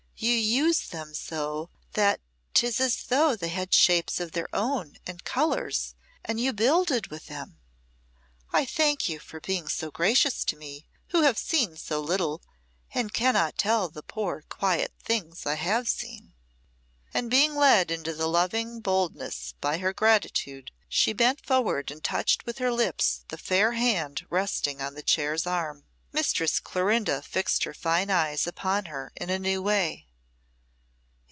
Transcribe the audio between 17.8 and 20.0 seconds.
into the loving boldness by her